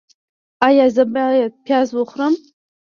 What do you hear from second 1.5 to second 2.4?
پیاز وخورم؟